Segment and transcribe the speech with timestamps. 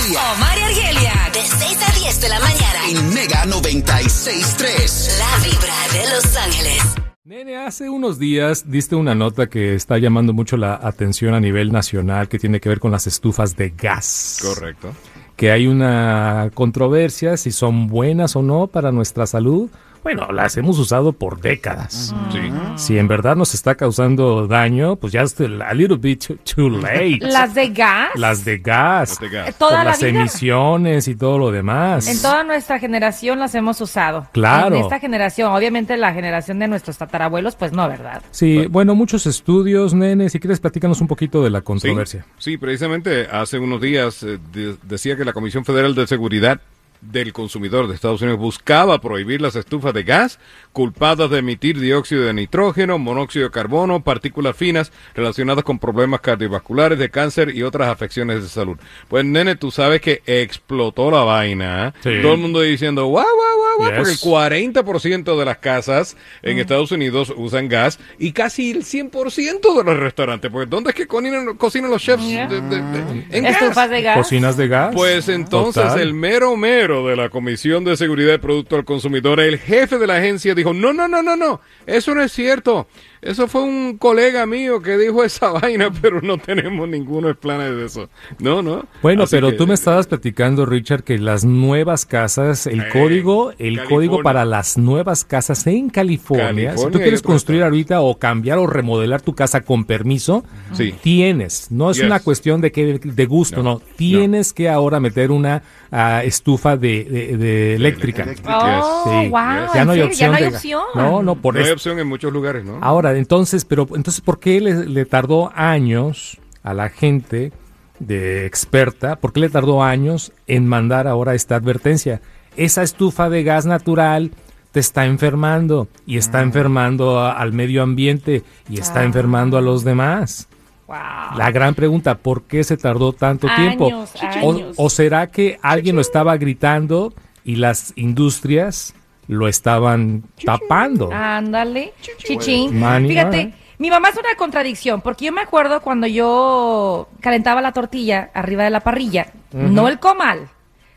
[0.00, 0.32] Argelia.
[0.32, 2.88] Omar y Argelia, de 6 a 10 de la mañana.
[2.88, 5.18] En Mega 96.3.
[5.18, 6.82] La vibra de Los Ángeles.
[7.24, 11.70] Nene, hace unos días diste una nota que está llamando mucho la atención a nivel
[11.70, 14.38] nacional que tiene que ver con las estufas de gas.
[14.42, 14.92] Correcto.
[15.36, 19.70] Que hay una controversia si son buenas o no para nuestra salud.
[20.02, 22.14] Bueno, las hemos usado por décadas.
[22.32, 22.38] Sí.
[22.76, 26.70] Si en verdad nos está causando daño, pues ya es a little bit too, too
[26.70, 27.18] late.
[27.20, 28.10] Las de gas.
[28.14, 29.10] Las de gas.
[29.10, 29.58] Las de gas.
[29.58, 30.08] Toda por la las vida.
[30.20, 32.08] emisiones y todo lo demás.
[32.08, 34.26] En toda nuestra generación las hemos usado.
[34.32, 34.76] Claro.
[34.76, 38.22] En esta generación, obviamente la generación de nuestros tatarabuelos, pues no, ¿verdad?
[38.30, 40.30] Sí, bueno, muchos estudios, nene.
[40.30, 42.24] Si quieres, platícanos un poquito de la controversia.
[42.38, 46.60] Sí, sí, precisamente hace unos días eh, de- decía que la Comisión Federal de Seguridad
[47.00, 50.38] del Consumidor de Estados Unidos buscaba prohibir las estufas de gas
[50.72, 56.98] culpadas de emitir dióxido de nitrógeno, monóxido de carbono, partículas finas relacionadas con problemas cardiovasculares,
[56.98, 58.78] de cáncer y otras afecciones de salud.
[59.08, 61.88] Pues nene, tú sabes que explotó la vaina.
[61.88, 61.92] ¿eh?
[62.02, 62.22] Sí.
[62.22, 64.20] Todo el mundo diciendo, guau, guau, guau, porque el Yes.
[64.24, 69.96] 40% de las casas en Estados Unidos usan gas y casi el 100% de los
[69.98, 70.50] restaurantes.
[70.50, 72.22] Pues ¿dónde es que cocinan, cocinan los chefs?
[72.26, 72.46] Yeah.
[72.48, 73.90] de- de- de- en gas?
[73.90, 74.16] De gas.
[74.16, 74.94] ¿Cocinas de gas?
[74.94, 76.00] Pues entonces Total.
[76.00, 80.06] el mero mero de la Comisión de Seguridad de Producto al Consumidor, el jefe de
[80.06, 82.86] la agencia dijo, no, no, no, no, no, eso no es cierto.
[83.22, 87.84] Eso fue un colega mío que dijo esa vaina, pero no tenemos ninguno planes de
[87.86, 88.08] eso.
[88.38, 88.84] No, no.
[89.02, 92.88] Bueno, Así pero que- tú me estabas platicando, Richard, que las nuevas casas, el Eh,
[92.92, 93.88] código, el California.
[93.88, 98.66] código para las nuevas casas en California, si tú quieres construir ahorita o cambiar o
[98.66, 100.94] remodelar tu casa con permiso, Sí.
[101.02, 101.70] tienes.
[101.70, 102.06] No es Yes.
[102.06, 103.70] una cuestión de que de gusto, no.
[103.70, 105.62] No, Tienes que ahora meter una
[105.92, 108.24] ah, estufa de, de- de eléctrica.
[108.48, 109.28] Oh, Sí.
[109.28, 109.40] wow,
[109.74, 110.04] Ya ¿en no hay serio?
[110.06, 110.18] opción.
[110.20, 110.82] Ya no hay de- opción.
[110.94, 111.74] No, no, por No hay eso.
[111.74, 112.78] opción en muchos lugares, ¿no?
[112.80, 117.52] Ahora, entonces, pero entonces, ¿por qué le, le tardó años a la gente
[117.98, 119.16] de experta?
[119.16, 122.20] ¿Por qué le tardó años en mandar ahora esta advertencia?
[122.56, 124.32] Esa estufa de gas natural
[124.72, 129.82] te está enfermando y está enfermando a- al medio ambiente y está enfermando a los
[129.84, 130.48] demás.
[130.86, 130.96] Wow.
[131.36, 133.86] La gran pregunta, ¿por qué se tardó tanto tiempo?
[133.86, 134.10] Años,
[134.42, 137.12] O, o será que alguien lo estaba gritando
[137.44, 138.94] y las industrias
[139.30, 141.10] lo estaban tapando?
[141.12, 142.78] Ándale, chichín.
[142.78, 147.72] Mani, Fíjate, mi mamá es una contradicción, porque yo me acuerdo cuando yo calentaba la
[147.72, 150.48] tortilla arriba de la parrilla, no el comal,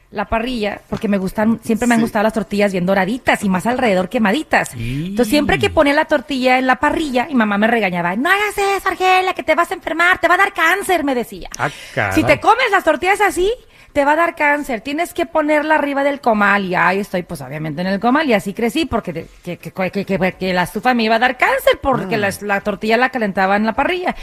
[0.09, 3.67] la parrilla, porque me gustan, siempre me han gustado las tortillas bien doraditas y más
[3.67, 4.73] alrededor quemaditas.
[4.73, 8.57] Entonces siempre que ponía la tortilla en la parrilla, mi mamá me regañaba, no hagas
[8.57, 11.49] eso, Argela, que te vas a enfermar, te va a dar cáncer, me decía.
[11.59, 11.69] Ah,
[12.11, 13.51] si te comes las tortillas así,
[13.93, 14.81] te va a dar cáncer.
[14.81, 16.65] Tienes que ponerla arriba del comal.
[16.65, 18.27] Y ahí estoy, pues obviamente en el comal.
[18.27, 21.19] Y así crecí porque de- que, que, que, que- que la estufa me iba a
[21.19, 24.15] dar cáncer porque la, la tortilla la calentaba en la parrilla.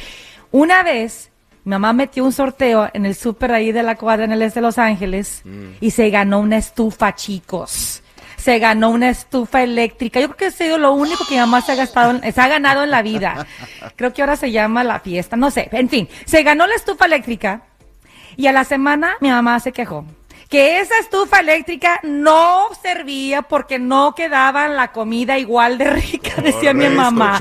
[0.51, 1.31] Una vez,
[1.65, 4.59] mi mamá metió un sorteo en el súper ahí de la cuadra en el este
[4.61, 5.43] de Los Ángeles
[5.81, 8.03] y se ganó una estufa, chicos.
[8.37, 10.19] Se ganó una estufa eléctrica.
[10.19, 12.41] Yo creo que ha sido lo único que mi mamá se ha, gastado, en- se
[12.41, 13.47] ha ganado en la vida.
[13.97, 15.37] Creo que ahora se llama la fiesta.
[15.37, 15.69] No sé.
[15.73, 17.63] En fin, se ganó la estufa eléctrica.
[18.37, 20.05] Y a la semana mi mamá se quejó.
[20.49, 26.75] Que esa estufa eléctrica no servía porque no quedaba la comida igual de rica, decía
[26.75, 27.39] mi mamá.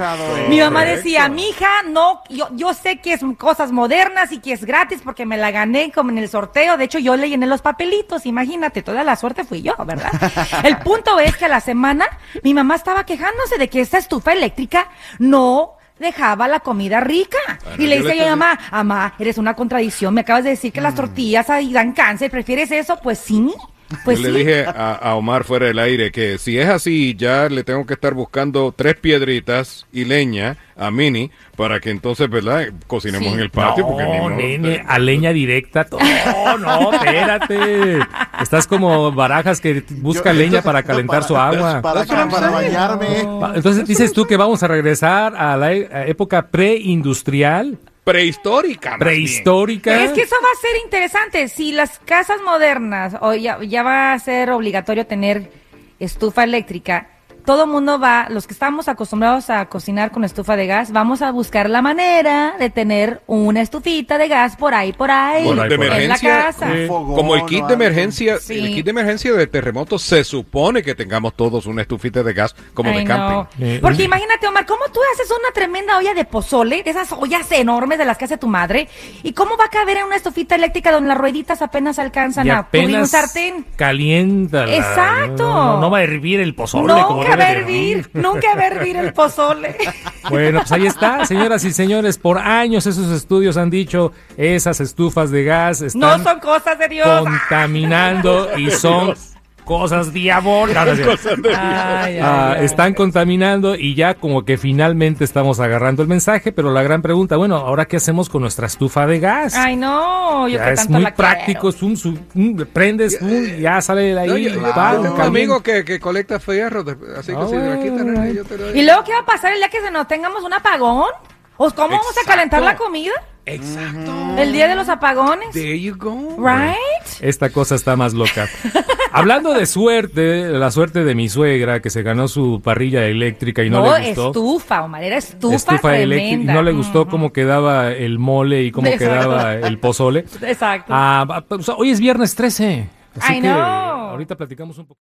[0.47, 4.63] Mi mamá decía, mija, no, yo, yo sé que es cosas modernas y que es
[4.63, 6.77] gratis porque me la gané como en el sorteo.
[6.77, 10.11] De hecho, yo le llené los papelitos, imagínate, toda la suerte fui yo, ¿verdad?
[10.63, 12.06] El punto es que a la semana
[12.44, 17.37] mi mamá estaba quejándose de que esa estufa eléctrica no dejaba la comida rica.
[17.63, 20.71] Bueno, y le dice a estoy- mamá, mamá, eres una contradicción, me acabas de decir
[20.71, 22.97] que las tortillas ahí dan cáncer, ¿prefieres eso?
[23.03, 23.53] Pues sí,
[24.05, 24.31] pues Yo sí.
[24.31, 27.85] le dije a, a Omar fuera del aire que si es así, ya le tengo
[27.85, 32.68] que estar buscando tres piedritas y leña a Mini para que entonces, ¿verdad?
[32.88, 33.33] Cocinemos Sí.
[33.33, 33.86] en el patio.
[33.86, 34.30] porque ni No, modo.
[34.36, 35.86] nene, a leña directa.
[35.91, 38.00] No, no, espérate.
[38.41, 41.81] Estás como barajas que busca Yo- leña entonces, para calentar su para- agua.
[41.81, 42.51] Para, para saying.
[42.74, 43.07] bañarme.
[43.56, 47.77] Entonces dices tú que vamos a regresar a la e- época preindustrial,
[48.09, 48.91] Prehistórica.
[48.91, 50.03] más prehistórica.
[50.03, 51.47] Es que eso va a ser interesante.
[51.47, 55.51] Si las casas modernas, o ya, ya va a ser obligatorio tener
[56.00, 57.07] estufa eléctrica,
[57.45, 61.31] todo mundo va, los que estamos acostumbrados a cocinar con estufa de gas, vamos a
[61.31, 65.69] buscar la manera de tener una estufita de gas por ahí, por ahí, Por ahí,
[65.69, 66.30] de en la emergencia.
[66.45, 66.71] casa.
[66.74, 66.88] Sí.
[66.88, 68.57] Fogón Como el kit de emergencia, Sí.
[68.59, 72.56] el kit de emergencia de terremoto se supone que tengamos todos una estufita de gas
[72.74, 73.36] como de camping.
[73.36, 73.50] no.
[73.59, 77.51] Eh, Porque imagínate, Omar, ¿cómo tú haces una tremenda olla de pozole, de esas ollas
[77.51, 78.88] enormes de las que hace tu madre?
[79.24, 82.50] ¿Y cómo va a caber en una estufita eléctrica donde las rueditas apenas alcanzan y
[82.50, 83.65] a cubrir un apenas sartén?
[83.75, 84.65] calienta.
[84.65, 85.44] la- Exacto.
[85.50, 88.61] No, no va a hervir el pozole No como Nunca va a hervir, nunca va
[88.61, 89.75] a hervir el pozole.
[90.29, 95.31] Bueno, pues ahí está, señoras y señores, por años esos estudios han dicho, esas estufas
[95.31, 97.21] de gas están No son cosas de Dios.
[97.21, 99.15] contaminando y son
[99.69, 100.88] cosas diabólicas.
[100.98, 102.66] Ay, ay, Ah, ay.
[102.66, 107.38] están contaminando y ya como que finalmente estamos agarrando el mensaje, pero la gran pregunta,
[107.38, 109.54] bueno, ahora qué hacemos con nuestra estufa de gas?
[109.56, 113.19] Ay, no, yo ya que es tanto muy la práctico, es un, su- un- prendes,
[113.21, 116.83] un, ya sale de ahí, No, yo, tengo un amigo que, que colecta fierro,
[117.15, 118.75] así que si me la quitan, yo te lo quiero.
[118.75, 121.12] ¿Y luego qué va a pasar el día que se nos tengamos un apagón?
[121.57, 123.12] ¿O cómo vamos a calentar la comida?
[123.45, 124.12] Exacto.
[124.38, 125.51] El día de los apagones.
[125.54, 126.38] There you go.
[126.39, 126.75] Right?
[127.19, 128.48] Esta cosa está más loca.
[129.11, 133.69] Hablando de suerte, la suerte de mi suegra que se ganó su parrilla eléctrica y
[133.69, 134.27] no, No, le gustó.
[134.27, 136.53] estufa, Omar, era estufa, estufa eléctrica y tremenda.
[136.53, 139.06] no le gustó cómo quedaba el mole y cómo Exacto.
[139.06, 140.25] quedaba el pozole.
[140.41, 140.91] Exacto.
[140.95, 142.88] Ah, pues, hoy es viernes 13.
[143.19, 143.59] Así I que know.
[143.59, 144.97] ahorita platicamos un poco.